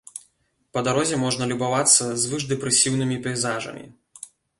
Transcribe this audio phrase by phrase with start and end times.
[0.77, 3.85] Па дарозе можна любавацца звышдэпрэсіўнымі пейзажамі.